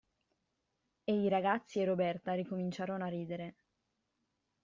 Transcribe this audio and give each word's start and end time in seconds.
E 1.03 1.13
i 1.13 1.29
ragazzi 1.29 1.79
e 1.79 1.85
Roberta 1.85 2.33
ricominciarono 2.33 3.03
a 3.03 3.07
ridere. 3.07 3.55